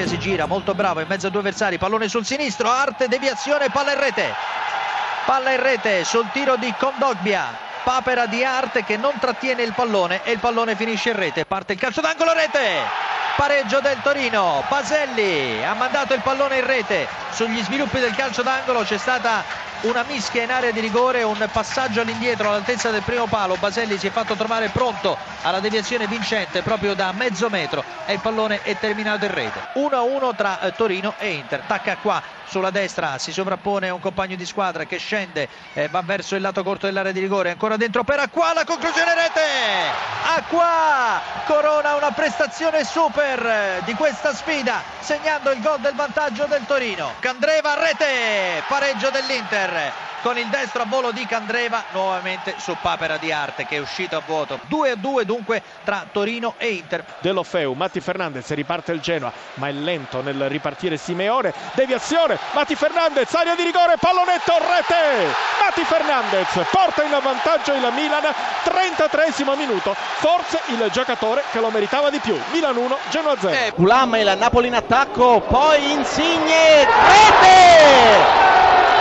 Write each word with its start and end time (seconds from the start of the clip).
Condogbia 0.00 0.06
si 0.06 0.18
gira, 0.18 0.46
molto 0.46 0.74
bravo, 0.74 1.00
in 1.00 1.06
mezzo 1.08 1.26
a 1.26 1.30
due 1.30 1.40
avversari, 1.40 1.76
pallone 1.76 2.08
sul 2.08 2.24
sinistro, 2.24 2.70
arte, 2.70 3.06
deviazione, 3.06 3.68
palla 3.68 3.92
in 3.92 4.00
rete. 4.00 4.34
Palla 5.26 5.52
in 5.52 5.60
rete 5.62 6.04
sul 6.04 6.26
tiro 6.32 6.56
di 6.56 6.72
Condogbia. 6.78 7.68
Papera 7.84 8.26
di 8.26 8.42
arte 8.42 8.84
che 8.84 8.96
non 8.96 9.12
trattiene 9.18 9.62
il 9.62 9.74
pallone 9.74 10.22
e 10.24 10.32
il 10.32 10.38
pallone 10.38 10.74
finisce 10.74 11.10
in 11.10 11.16
rete. 11.16 11.44
Parte 11.44 11.74
il 11.74 11.78
calcio 11.78 12.00
d'angolo, 12.00 12.32
rete! 12.32 13.08
Pareggio 13.36 13.80
del 13.80 14.00
Torino, 14.02 14.64
Paselli 14.68 15.64
ha 15.64 15.74
mandato 15.74 16.14
il 16.14 16.20
pallone 16.22 16.58
in 16.58 16.66
rete. 16.66 17.08
Sugli 17.32 17.62
sviluppi 17.62 18.00
del 18.00 18.14
calcio 18.14 18.42
d'angolo 18.42 18.82
c'è 18.82 18.98
stata 18.98 19.44
una 19.82 20.04
mischia 20.06 20.42
in 20.42 20.50
area 20.50 20.72
di 20.72 20.80
rigore, 20.80 21.22
un 21.22 21.48
passaggio 21.50 22.02
all'indietro 22.02 22.48
all'altezza 22.48 22.90
del 22.90 23.02
primo 23.02 23.26
palo. 23.26 23.56
Baselli 23.56 23.96
si 23.96 24.08
è 24.08 24.10
fatto 24.10 24.34
trovare 24.34 24.68
pronto 24.68 25.16
alla 25.42 25.60
deviazione 25.60 26.06
vincente 26.06 26.60
proprio 26.60 26.94
da 26.94 27.12
mezzo 27.12 27.48
metro 27.48 27.82
e 28.04 28.14
il 28.14 28.20
pallone 28.20 28.62
è 28.62 28.76
terminato 28.78 29.24
in 29.24 29.32
rete. 29.32 29.68
1-1 29.74 30.36
tra 30.36 30.60
eh, 30.60 30.72
Torino 30.72 31.14
e 31.18 31.30
Inter. 31.30 31.62
Tacca 31.66 31.96
qua 31.96 32.22
sulla 32.50 32.70
destra, 32.70 33.16
si 33.18 33.30
sovrappone 33.30 33.90
un 33.90 34.00
compagno 34.00 34.34
di 34.34 34.44
squadra 34.44 34.84
che 34.84 34.98
scende, 34.98 35.48
eh, 35.72 35.86
va 35.88 36.02
verso 36.02 36.34
il 36.34 36.42
lato 36.42 36.64
corto 36.64 36.86
dell'area 36.86 37.12
di 37.12 37.20
rigore, 37.20 37.50
ancora 37.50 37.76
dentro 37.76 38.02
per 38.02 38.18
Acqua, 38.18 38.52
la 38.52 38.64
conclusione 38.64 39.14
rete! 39.14 39.40
Acqua 40.36 41.20
corona 41.46 41.94
una 41.94 42.10
prestazione 42.10 42.84
super 42.84 43.46
eh, 43.46 43.82
di 43.84 43.94
questa 43.94 44.34
sfida, 44.34 44.82
segnando 44.98 45.52
il 45.52 45.60
gol 45.62 45.78
del 45.78 45.94
vantaggio 45.94 46.46
del 46.46 46.66
Torino. 46.66 47.14
Candreva 47.20 47.74
rete, 47.74 48.62
pareggio 48.66 49.10
dell'Inter 49.10 50.09
con 50.22 50.38
il 50.38 50.46
destro 50.48 50.82
a 50.82 50.86
volo 50.86 51.12
di 51.12 51.24
Candreva 51.26 51.84
nuovamente 51.92 52.54
su 52.58 52.76
Papera 52.80 53.16
di 53.16 53.32
Arte 53.32 53.66
che 53.66 53.76
è 53.76 53.78
uscito 53.78 54.16
a 54.16 54.22
vuoto. 54.24 54.58
2 54.66 54.90
a 54.90 54.96
2 54.96 55.24
dunque 55.24 55.62
tra 55.84 56.06
Torino 56.10 56.54
e 56.58 56.68
Inter. 56.68 57.04
Delofeu, 57.20 57.72
Matti 57.72 58.00
Fernandez 58.00 58.48
riparte 58.50 58.92
il 58.92 59.00
Genoa 59.00 59.32
ma 59.54 59.68
è 59.68 59.72
lento 59.72 60.22
nel 60.22 60.48
ripartire 60.48 60.96
Simeone. 60.96 61.52
Deviazione, 61.74 62.38
Matti 62.52 62.74
Fernandez 62.74 63.32
aria 63.34 63.54
di 63.54 63.62
rigore, 63.62 63.96
pallonetto, 63.98 64.52
rete! 64.58 65.34
Matti 65.60 65.84
Fernandez 65.84 66.48
porta 66.70 67.02
in 67.02 67.18
vantaggio 67.22 67.72
il 67.72 67.92
Milan 67.94 68.22
33 68.64 69.34
minuto. 69.56 69.94
Forse 69.94 70.60
il 70.66 70.88
giocatore 70.92 71.44
che 71.50 71.60
lo 71.60 71.70
meritava 71.70 72.10
di 72.10 72.18
più. 72.18 72.38
Milan 72.52 72.76
1, 72.76 72.98
Genoa 73.10 73.36
0 73.38 73.52
eh, 73.52 73.72
Pulam 73.74 74.14
e 74.14 74.20
il 74.20 74.36
Napoli 74.38 74.68
in 74.68 74.74
attacco 74.74 75.40
poi 75.40 75.92
Insigne 75.92 76.84
rete 76.84 78.49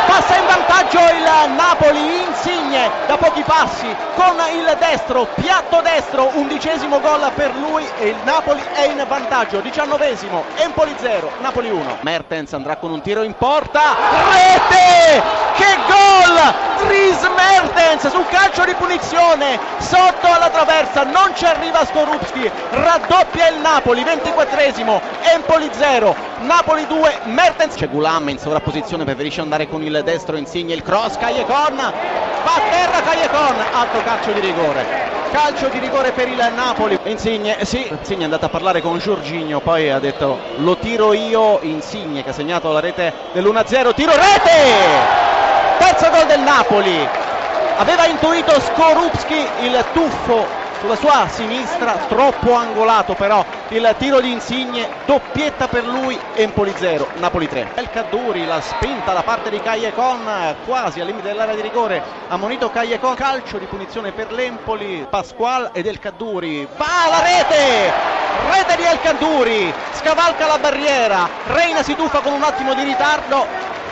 passa 0.09 0.37
in 0.39 0.45
vantaggio 0.47 0.97
il 1.13 1.51
Napoli 1.53 2.23
Insigne 2.23 2.91
da 3.05 3.17
pochi 3.17 3.43
passi 3.43 3.95
con 4.15 4.37
il 4.51 4.73
destro 4.79 5.27
piatto 5.27 5.81
destro 5.81 6.35
undicesimo 6.35 6.99
gol 6.99 7.31
per 7.35 7.53
lui 7.55 7.87
e 7.93 8.07
il 8.07 8.23
Napoli 8.23 8.67
è 8.71 8.85
in 8.87 9.03
vantaggio 9.05 9.61
diciannovesimo 9.61 10.47
Empoli 10.55 10.95
0 10.97 11.35
Napoli 11.37 11.69
1 11.69 11.99
Mertens 12.01 12.53
andrà 12.53 12.77
con 12.77 12.89
un 12.89 13.01
tiro 13.01 13.21
in 13.21 13.35
porta 13.37 13.95
rete 14.09 15.47
che 15.59 15.77
gol! 15.87 16.87
Dries 16.87 17.21
Mertens 17.35 18.07
sul 18.09 18.25
calcio 18.29 18.63
di 18.63 18.73
punizione 18.73 19.59
sotto 19.79 20.27
alla 20.27 20.49
traversa 20.49 21.03
non 21.03 21.35
ci 21.35 21.43
arriva 21.43 21.85
Skorupski 21.85 22.49
raddoppia 22.69 23.49
il 23.49 23.57
Napoli 23.57 24.03
24esimo 24.03 25.01
Empoli 25.33 25.69
0 25.73 26.15
Napoli 26.39 26.87
2 26.87 27.19
Mertens. 27.25 27.75
C'è 27.75 27.89
Gulam 27.89 28.29
in 28.29 28.39
sovrapposizione 28.39 29.03
preferisce 29.03 29.41
andare 29.41 29.67
con 29.67 29.83
il 29.83 30.01
destro 30.05 30.37
Insigne 30.37 30.73
il 30.73 30.81
cross 30.81 31.17
Cagliacon 31.17 31.75
va 31.75 32.55
a 32.55 32.61
terra 32.69 33.01
Cagliacon 33.01 33.55
alto 33.73 34.01
calcio 34.03 34.31
di 34.31 34.39
rigore. 34.39 35.07
Calcio 35.31 35.67
di 35.67 35.79
rigore 35.79 36.11
per 36.11 36.27
il 36.29 36.51
Napoli. 36.55 36.97
Insigne 37.03 37.65
sì 37.65 37.85
Insigne 37.89 38.21
è 38.21 38.23
andato 38.23 38.45
a 38.45 38.49
parlare 38.49 38.81
con 38.81 38.97
Giorginio 38.99 39.59
poi 39.59 39.89
ha 39.89 39.99
detto 39.99 40.39
lo 40.57 40.77
tiro 40.77 41.11
io 41.11 41.59
Insigne 41.63 42.23
che 42.23 42.29
ha 42.29 42.33
segnato 42.33 42.71
la 42.71 42.79
rete 42.79 43.13
dell'1-0 43.33 43.93
tiro 43.93 44.13
rete 44.13 45.28
terzo 45.89 46.11
gol 46.11 46.27
del 46.27 46.41
Napoli 46.41 47.07
aveva 47.77 48.05
intuito 48.05 48.59
Skorupski 48.59 49.47
il 49.61 49.83
tuffo 49.91 50.45
sulla 50.79 50.95
sua 50.95 51.27
sinistra, 51.29 51.93
troppo 52.07 52.53
angolato 52.53 53.13
però 53.15 53.43
il 53.69 53.95
tiro 53.97 54.21
di 54.21 54.31
Insigne, 54.31 54.87
doppietta 55.05 55.67
per 55.67 55.85
lui, 55.85 56.17
Empoli 56.35 56.73
0, 56.77 57.07
Napoli 57.17 57.49
3. 57.49 57.71
El 57.73 57.89
Caduri, 57.89 58.45
la 58.45 58.61
spinta 58.61 59.13
da 59.13 59.23
parte 59.23 59.49
di 59.49 59.59
Cagliacon, 59.61 60.55
quasi 60.65 61.01
al 61.01 61.07
limite 61.07 61.27
dell'area 61.27 61.55
di 61.55 61.61
rigore, 61.61 62.01
ammonito 62.27 62.69
Cagliacon, 62.69 63.15
calcio 63.15 63.57
di 63.57 63.65
punizione 63.65 64.11
per 64.11 64.31
l'Empoli, 64.31 65.05
Pasqual 65.09 65.71
ed 65.73 65.85
El 65.85 65.99
Caduri, 65.99 66.67
va 66.77 67.05
alla 67.05 67.21
rete! 67.21 68.17
Rete 68.51 68.75
di 68.77 68.83
El 68.83 69.01
Caduri, 69.01 69.73
scavalca 69.93 70.47
la 70.47 70.59
barriera, 70.59 71.27
Reina 71.47 71.83
si 71.83 71.95
tuffa 71.95 72.19
con 72.19 72.31
un 72.31 72.43
attimo 72.43 72.73
di 72.73 72.83
ritardo, 72.83 73.45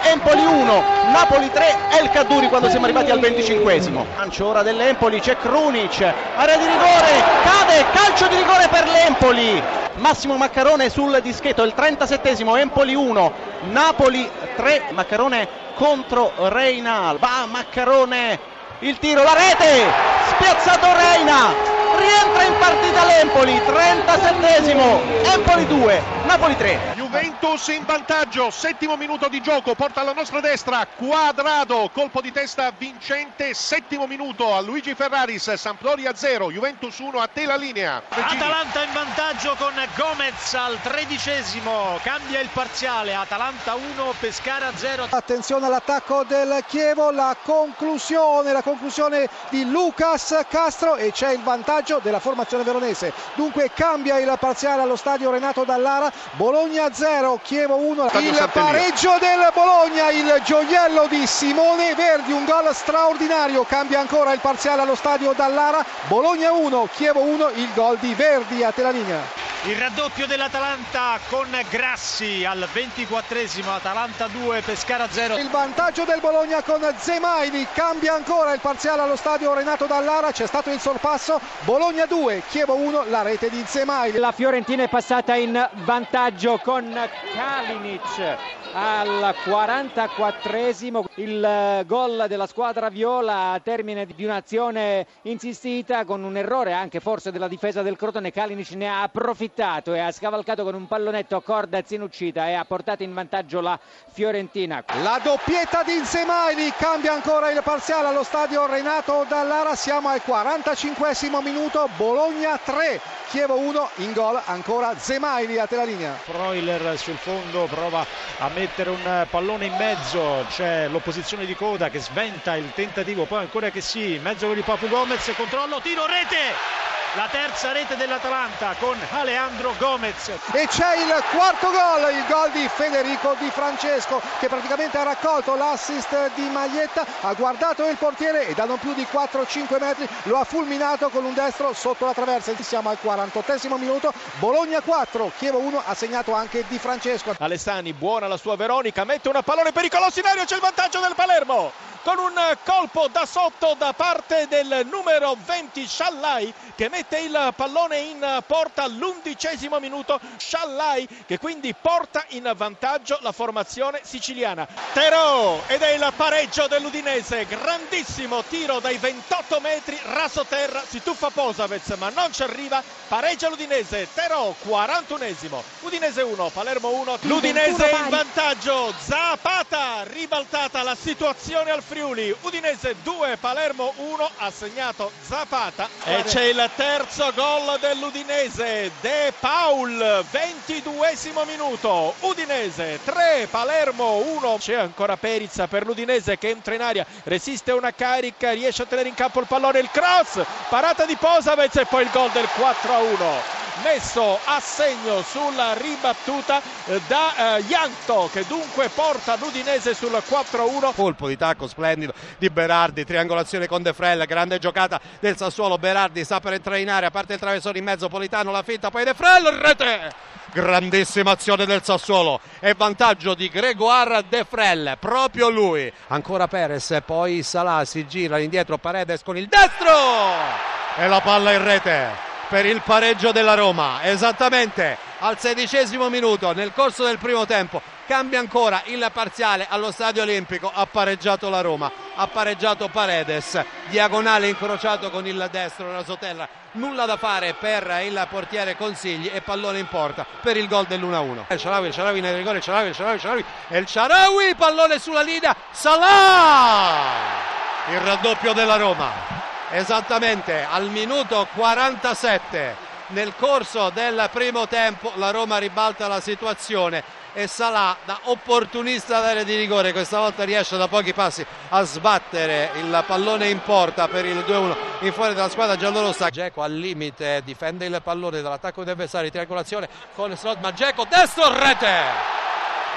Empoli 0.03 0.45
1, 0.45 0.83
Napoli 1.11 1.49
3, 1.51 1.75
El 1.99 2.09
Caduri 2.09 2.47
quando 2.47 2.69
siamo 2.69 2.85
arrivati 2.85 3.11
al 3.11 3.19
25esimo. 3.19 4.05
Lancio 4.15 4.47
ora 4.47 4.63
dell'Empoli, 4.63 5.19
c'è 5.19 5.37
Krunic, 5.37 6.01
area 6.35 6.57
di 6.57 6.65
rigore, 6.65 7.23
cade, 7.43 7.85
calcio 7.91 8.27
di 8.27 8.35
rigore 8.35 8.67
per 8.69 8.87
l'Empoli. 8.87 9.61
Massimo 9.95 10.37
Maccarone 10.37 10.89
sul 10.89 11.19
dischetto, 11.21 11.63
il 11.63 11.73
37esimo, 11.75 12.57
Empoli 12.57 12.93
1, 12.93 13.31
Napoli 13.71 14.29
3, 14.55 14.89
Maccarone 14.91 15.47
contro 15.75 16.31
Reina, 16.49 17.15
va 17.17 17.45
Maccarone, 17.47 18.39
il 18.79 18.97
tiro, 18.99 19.23
la 19.23 19.33
rete, 19.33 19.85
spiazzato 20.29 20.85
Reina, 20.95 21.75
rientra 21.97 22.43
in 22.43 22.57
partita 22.59 23.05
l'Empoli 23.05 23.53
37esimo 23.53 25.33
Empoli 25.33 25.65
2 25.67 26.01
Napoli 26.25 26.55
3 26.55 26.93
Juventus 26.95 27.67
in 27.67 27.85
vantaggio 27.85 28.49
settimo 28.51 28.95
minuto 28.97 29.27
di 29.27 29.41
gioco 29.41 29.73
porta 29.75 30.01
alla 30.01 30.13
nostra 30.13 30.39
destra 30.39 30.85
Quadrado 30.85 31.89
colpo 31.93 32.21
di 32.21 32.31
testa 32.31 32.71
vincente 32.77 33.53
settimo 33.53 34.07
minuto 34.07 34.53
a 34.53 34.61
Luigi 34.61 34.93
Ferraris 34.93 35.53
Sampdoria 35.53 36.13
0 36.13 36.51
Juventus 36.51 36.97
1 36.99 37.19
a 37.19 37.27
te 37.27 37.45
la 37.45 37.55
linea. 37.55 38.01
Atalanta 38.09 38.83
in 38.83 38.93
vantaggio 38.93 39.55
con 39.57 39.73
Gomez 39.95 40.53
al 40.53 40.77
tredicesimo 40.81 41.99
cambia 42.03 42.39
il 42.39 42.49
parziale 42.51 43.15
Atalanta 43.15 43.75
1 43.75 44.13
Pescara 44.19 44.71
0 44.75 45.07
attenzione 45.09 45.65
all'attacco 45.65 46.23
del 46.23 46.63
Chievo 46.67 47.11
la 47.11 47.35
conclusione 47.41 48.51
la 48.51 48.61
conclusione 48.61 49.29
di 49.49 49.69
Lucas 49.69 50.45
Castro 50.49 50.95
e 50.95 51.11
c'è 51.11 51.31
il 51.31 51.41
vantaggio 51.41 51.86
della 52.01 52.19
formazione 52.19 52.63
veronese. 52.63 53.13
Dunque 53.35 53.71
cambia 53.73 54.19
il 54.19 54.35
parziale 54.39 54.81
allo 54.81 54.97
stadio 54.97 55.31
Renato 55.31 55.63
Dallara. 55.63 56.11
Bologna 56.31 56.91
0, 56.91 57.39
Chievo 57.41 57.77
1. 57.77 58.09
Il 58.19 58.49
pareggio 58.51 59.15
del 59.19 59.49
Bologna, 59.53 60.11
il 60.11 60.41
gioiello 60.43 61.07
di 61.07 61.25
Simone 61.25 61.95
Verdi, 61.95 62.33
un 62.33 62.43
gol 62.43 62.73
straordinario. 62.75 63.63
Cambia 63.63 63.99
ancora 63.99 64.33
il 64.33 64.39
parziale 64.39 64.81
allo 64.81 64.95
stadio 64.95 65.31
Dallara. 65.33 65.83
Bologna 66.07 66.51
1, 66.51 66.89
Chievo 66.93 67.21
1, 67.21 67.49
il 67.55 67.69
gol 67.73 67.97
di 67.97 68.13
Verdi 68.13 68.63
a 68.63 68.71
Telaligna. 68.71 69.36
Il 69.63 69.75
raddoppio 69.75 70.27
dell'Atalanta 70.27 71.19
con 71.27 71.47
Grassi 71.69 72.45
al 72.45 72.69
24esimo, 72.73 73.67
Atalanta 73.67 74.27
2, 74.27 74.61
Pescara 74.61 75.09
0. 75.09 75.37
Il 75.39 75.49
vantaggio 75.49 76.05
del 76.05 76.21
Bologna 76.21 76.61
con 76.61 76.79
Zemaili, 76.97 77.67
cambia 77.73 78.13
ancora 78.13 78.53
il 78.53 78.61
parziale 78.61 79.01
allo 79.01 79.17
stadio 79.17 79.53
Renato 79.53 79.85
Dallara, 79.85 80.31
c'è 80.31 80.47
stato 80.47 80.69
il 80.69 80.79
sorpasso, 80.79 81.41
Bologna 81.61 82.05
2, 82.05 82.43
Chievo 82.47 82.75
1, 82.75 83.05
la 83.09 83.23
rete 83.23 83.49
di 83.49 83.61
Zemaili. 83.65 84.19
La 84.19 84.31
Fiorentina 84.31 84.83
è 84.83 84.89
passata 84.89 85.35
in 85.35 85.69
vantaggio 85.83 86.59
con 86.63 86.97
Kalinic 87.33 88.37
al 88.73 89.33
44esimo, 89.43 91.03
il 91.15 91.83
gol 91.87 92.25
della 92.27 92.47
squadra 92.47 92.89
viola 92.89 93.53
a 93.53 93.59
termine 93.59 94.05
di 94.05 94.23
un'azione 94.23 95.07
insistita 95.23 96.05
con 96.05 96.23
un 96.23 96.37
errore 96.37 96.73
anche 96.73 96.99
forse 96.99 97.31
della 97.31 97.47
difesa 97.47 97.81
del 97.81 97.95
Crotone, 97.95 98.31
Kalinic 98.31 98.71
ne 98.71 98.87
ha 98.87 99.01
approfittato 99.01 99.46
e 99.55 99.99
ha 99.99 100.11
scavalcato 100.11 100.63
con 100.63 100.73
un 100.73 100.87
pallonetto 100.87 101.41
corda 101.41 101.81
Zinuccita 101.83 102.47
e 102.47 102.53
ha 102.53 102.65
portato 102.65 103.03
in 103.03 103.13
vantaggio 103.13 103.61
la 103.61 103.79
Fiorentina. 104.11 104.83
La 105.01 105.19
doppietta 105.23 105.83
di 105.83 105.99
Zemaili 106.03 106.71
cambia 106.77 107.13
ancora 107.13 107.49
il 107.49 107.61
parziale 107.63 108.07
allo 108.07 108.23
stadio 108.23 108.65
Renato 108.67 109.25
Dallara, 109.27 109.75
siamo 109.75 110.09
al 110.09 110.21
45 110.21 111.15
minuto, 111.41 111.87
Bologna 111.95 112.57
3, 112.57 112.99
Chievo 113.29 113.57
1, 113.57 113.89
in 113.97 114.13
gol 114.13 114.39
ancora 114.45 114.97
Zemaili 114.97 115.57
a 115.59 115.65
te 115.65 115.75
la 115.77 115.83
linea. 115.85 116.13
Freuler 116.13 116.97
sul 116.97 117.17
fondo 117.17 117.65
prova 117.65 118.05
a 118.39 118.49
mettere 118.49 118.89
un 118.89 119.27
pallone 119.29 119.65
in 119.65 119.75
mezzo, 119.75 120.45
c'è 120.49 120.87
l'opposizione 120.87 121.45
di 121.45 121.55
coda 121.55 121.89
che 121.89 121.99
sventa 121.99 122.55
il 122.55 122.71
tentativo, 122.73 123.25
poi 123.25 123.39
ancora 123.39 123.69
che 123.69 123.81
sì, 123.81 124.15
in 124.15 124.21
mezzo 124.21 124.47
con 124.47 124.57
il 124.57 124.63
Papu 124.63 124.87
Gomez, 124.89 125.31
controllo, 125.35 125.79
tiro, 125.79 126.05
rete! 126.05 126.86
La 127.15 127.27
terza 127.31 127.71
rete 127.71 127.95
dell'Atalanta 127.95 128.75
con 128.79 128.97
Alejandro 129.11 129.73
Gomez. 129.77 130.29
E 130.51 130.67
c'è 130.67 130.97
il 130.97 131.23
quarto 131.31 131.71
gol, 131.71 132.11
il 132.11 132.25
gol 132.27 132.51
di 132.51 132.67
Federico 132.67 133.35
Di 133.39 133.49
Francesco 133.49 134.21
che 134.39 134.47
praticamente 134.47 134.97
ha 134.97 135.03
raccolto 135.03 135.55
l'assist 135.55 136.31
di 136.35 136.47
Maglietta, 136.49 137.05
ha 137.21 137.33
guardato 137.33 137.87
il 137.87 137.97
portiere 137.97 138.47
e 138.47 138.53
da 138.53 138.65
non 138.65 138.79
più 138.79 138.93
di 138.93 139.07
4-5 139.11 139.79
metri 139.79 140.07
lo 140.23 140.37
ha 140.37 140.43
fulminato 140.43 141.09
con 141.09 141.25
un 141.25 141.33
destro 141.33 141.73
sotto 141.73 142.05
la 142.05 142.13
traversa. 142.13 142.55
Siamo 142.59 142.89
al 142.89 142.99
48 142.99 143.77
minuto, 143.77 144.11
Bologna 144.39 144.81
4, 144.81 145.31
Chievo 145.37 145.59
1 145.59 145.83
ha 145.85 145.93
segnato 145.93 146.33
anche 146.33 146.65
Di 146.67 146.77
Francesco. 146.77 147.35
Alessani, 147.39 147.93
buona 147.93 148.27
la 148.27 148.37
sua 148.37 148.55
Veronica, 148.55 149.03
mette 149.03 149.29
una 149.29 149.41
pallone 149.41 149.71
pericoloso 149.71 150.19
in 150.19 150.25
aria, 150.25 150.45
c'è 150.45 150.55
il 150.55 150.61
vantaggio 150.61 150.99
del 150.99 151.13
Palermo 151.15 151.86
con 152.07 152.19
un 152.19 152.57
colpo 152.63 153.09
da 153.11 153.25
sotto 153.25 153.75
da 153.77 153.91
parte 153.91 154.47
del 154.47 154.87
numero 154.89 155.35
20 155.45 155.85
Sciallai 155.85 156.53
che 156.73 156.87
mette 156.87 157.19
il 157.19 157.53
pallone 157.53 157.97
in 157.97 158.43
porta 158.47 158.83
all'undicesimo 158.83 159.77
minuto. 159.79 160.17
Sciallai 160.37 161.05
che 161.25 161.37
quindi 161.37 161.73
porta 161.73 162.23
in 162.29 162.49
vantaggio 162.55 163.17
la 163.23 163.33
formazione 163.33 163.99
siciliana. 164.03 164.65
Terò 164.93 165.59
ed 165.67 165.81
è 165.81 165.89
il 165.89 166.13
pareggio 166.15 166.67
dell'Udinese. 166.67 167.45
Grandissimo 167.45 168.41
tiro 168.43 168.79
dai 168.79 168.95
28 168.95 169.59
metri 169.59 169.99
raso 170.03 170.45
terra 170.45 170.81
si 170.87 171.03
tuffa 171.03 171.29
Posavez 171.29 171.89
ma 171.97 172.07
non 172.07 172.31
ci 172.31 172.41
arriva. 172.41 172.81
Pareggia 173.09 173.49
l'Udinese. 173.49 174.07
Terò 174.13 174.55
41esimo 174.65 175.61
Udinese 175.81 176.21
1 176.21 176.49
Palermo 176.53 176.89
1 176.89 177.17
l'Udinese 177.23 177.89
in 177.89 178.07
vantaggio. 178.07 178.93
Zapata 178.97 180.03
ribaltata 180.03 180.83
la 180.83 180.95
situazione 180.95 181.71
al 181.71 181.83
Friuli 181.97 182.31
Udinese 182.41 182.95
2 183.01 183.37
Palermo 183.37 183.91
1 183.95 184.29
ha 184.37 184.51
segnato 184.51 185.11
Zapata. 185.19 185.89
E 186.03 186.21
c'è 186.25 186.43
il 186.43 186.69
terzo 186.75 187.31
gol 187.33 187.79
dell'Udinese 187.79 188.91
De 189.01 189.33
Paul 189.39 190.23
22esimo 190.31 191.43
minuto. 191.47 192.13
Udinese 192.19 192.99
3 193.03 193.47
Palermo 193.49 194.17
1 194.17 194.57
c'è 194.59 194.75
ancora 194.75 195.17
Perizza 195.17 195.67
per 195.67 195.87
l'Udinese 195.87 196.37
che 196.37 196.49
entra 196.49 196.75
in 196.75 196.81
aria 196.81 197.05
resiste 197.23 197.71
una 197.71 197.91
carica 197.91 198.51
riesce 198.51 198.83
a 198.83 198.85
tenere 198.85 199.09
in 199.09 199.15
campo 199.15 199.39
il 199.39 199.47
pallone 199.47 199.79
il 199.79 199.89
cross 199.89 200.39
parata 200.69 201.03
di 201.05 201.15
Posavez 201.15 201.75
e 201.77 201.85
poi 201.85 202.03
il 202.03 202.11
gol 202.11 202.29
del 202.29 202.47
4 202.55 202.93
a 202.93 202.99
1 202.99 203.56
messo 203.83 204.39
a 204.43 204.59
segno 204.59 205.21
sulla 205.21 205.73
ribattuta 205.73 206.61
da 207.07 207.57
eh, 207.57 207.63
Ianto 207.67 208.29
che 208.31 208.45
dunque 208.47 208.89
porta 208.89 209.35
l'Udinese 209.35 209.93
sul 209.93 210.11
4-1 210.11 210.93
colpo 210.93 211.27
di 211.27 211.37
tacco 211.37 211.67
splendido 211.67 212.13
di 212.37 212.49
Berardi 212.49 213.05
triangolazione 213.05 213.67
con 213.67 213.81
De 213.81 213.93
Frel 213.93 214.25
grande 214.25 214.59
giocata 214.59 214.99
del 215.19 215.37
Sassuolo. 215.37 215.77
Berardi 215.77 216.23
sta 216.23 216.39
per 216.39 216.53
entrare 216.53 216.81
in 216.81 216.89
area 216.89 217.11
parte 217.11 217.33
il 217.33 217.39
traversone 217.39 217.77
in 217.77 217.83
mezzo 217.83 218.07
Politano 218.07 218.51
la 218.51 218.63
finta 218.63 218.89
poi 218.89 219.03
De 219.03 219.13
Frel 219.13 219.45
rete! 219.45 220.11
Grandissima 220.51 221.31
azione 221.31 221.65
del 221.65 221.83
Sassuolo 221.83 222.39
e 222.59 222.73
vantaggio 222.73 223.33
di 223.33 223.49
Gregoire 223.49 224.23
De 224.29 224.45
Frel 224.47 224.97
proprio 224.99 225.49
lui. 225.49 225.91
Ancora 226.07 226.47
Perez 226.47 226.99
poi 227.05 227.43
Salah 227.43 227.85
si 227.85 228.07
gira 228.07 228.39
indietro 228.39 228.77
Paredes 228.77 229.23
con 229.23 229.37
il 229.37 229.47
destro! 229.47 230.65
E 230.95 231.07
la 231.07 231.21
palla 231.21 231.51
in 231.51 231.63
rete 231.63 232.36
per 232.47 232.65
il 232.65 232.81
pareggio 232.81 233.31
della 233.31 233.53
Roma. 233.53 234.03
Esattamente 234.03 234.97
al 235.19 235.39
sedicesimo 235.39 236.09
minuto, 236.09 236.53
nel 236.53 236.73
corso 236.73 237.03
del 237.03 237.17
primo 237.17 237.45
tempo, 237.45 237.81
cambia 238.05 238.39
ancora 238.39 238.81
il 238.85 239.09
parziale 239.11 239.65
allo 239.69 239.91
Stadio 239.91 240.21
Olimpico. 240.21 240.71
Ha 240.73 240.85
pareggiato 240.85 241.49
la 241.49 241.61
Roma, 241.61 241.91
ha 242.15 242.27
pareggiato 242.27 242.87
Paredes, 242.87 243.63
diagonale 243.87 244.47
incrociato 244.47 245.09
con 245.09 245.25
il 245.25 245.47
destro 245.51 245.91
Rasoterra. 245.91 246.47
Nulla 246.73 247.05
da 247.05 247.17
fare 247.17 247.53
per 247.53 248.01
il 248.03 248.27
portiere 248.29 248.75
Consigli 248.75 249.29
e 249.33 249.41
pallone 249.41 249.79
in 249.79 249.87
porta 249.87 250.25
per 250.41 250.57
il 250.57 250.67
gol 250.67 250.85
dell'1-1. 250.85 251.45
Il 251.49 251.57
Ciarawi, 251.57 251.87
il 251.87 251.93
Ciarawi 251.93 252.21
nel 252.21 252.35
rigore, 252.35 252.57
il 252.57 252.63
Ciarawi, 252.63 252.89
il 252.89 252.95
Ciarawi, 252.95 253.15
il 253.15 253.21
Ciarawi, 253.21 253.45
e 253.69 253.77
il 253.79 253.85
Ciarawi, 253.85 254.55
pallone 254.55 254.99
sulla 254.99 255.21
linea, 255.21 255.55
Salah! 255.71 257.55
Il 257.89 257.99
raddoppio 257.99 258.53
della 258.53 258.75
Roma 258.75 259.36
esattamente 259.71 260.65
al 260.69 260.89
minuto 260.89 261.47
47 261.53 262.85
nel 263.07 263.33
corso 263.37 263.89
del 263.89 264.29
primo 264.31 264.67
tempo 264.67 265.11
la 265.15 265.31
Roma 265.31 265.57
ribalta 265.57 266.07
la 266.07 266.19
situazione 266.19 267.03
e 267.33 267.45
Salah 267.47 267.95
da 268.03 268.19
opportunista 268.23 269.19
d'area 269.19 269.43
di 269.43 269.55
rigore 269.55 269.91
questa 269.91 270.19
volta 270.19 270.43
riesce 270.43 270.75
da 270.75 270.87
pochi 270.87 271.13
passi 271.13 271.45
a 271.69 271.83
sbattere 271.83 272.71
il 272.75 273.03
pallone 273.05 273.47
in 273.49 273.61
porta 273.61 274.07
per 274.07 274.25
il 274.25 274.39
2-1 274.39 274.75
in 275.01 275.13
fuori 275.13 275.35
dalla 275.35 275.49
squadra 275.49 275.75
giallorossa. 275.75 276.29
Geco 276.29 276.63
al 276.63 276.73
limite 276.73 277.43
difende 277.45 277.85
il 277.85 278.01
pallone 278.03 278.41
dall'attacco 278.41 278.83
degli 278.83 278.93
avversari 278.93 279.29
triangolazione 279.29 279.87
con 280.15 280.35
Slot 280.35 280.57
ma 280.61 280.73
Geco 280.73 281.05
destro 281.07 281.55
rete! 281.55 282.35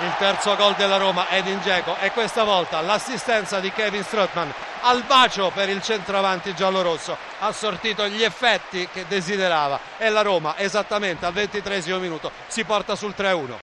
Il 0.02 0.14
terzo 0.16 0.56
gol 0.56 0.74
della 0.76 0.96
Roma 0.96 1.28
Edin 1.28 1.58
Dzeko 1.58 1.96
e 2.00 2.10
questa 2.12 2.42
volta 2.42 2.80
l'assistenza 2.80 3.60
di 3.60 3.70
Kevin 3.70 4.02
Strottman 4.02 4.50
al 4.80 5.02
bacio 5.04 5.50
per 5.54 5.68
il 5.68 5.82
centravanti 5.82 6.54
giallorosso. 6.54 7.16
Ha 7.38 7.52
sortito 7.52 8.06
gli 8.08 8.22
effetti 8.22 8.88
che 8.92 9.06
desiderava. 9.08 9.80
E 9.98 10.08
la 10.08 10.22
Roma 10.22 10.58
esattamente 10.58 11.26
al 11.26 11.32
ventitresimo 11.32 11.98
minuto. 11.98 12.30
Si 12.46 12.64
porta 12.64 12.94
sul 12.94 13.14
3-1 13.16 13.56